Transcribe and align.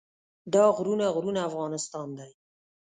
دا 0.53 0.63
غرونه 0.77 1.05
غرونه 1.15 1.39
افغانستان 1.49 2.07
دی. 2.17 2.31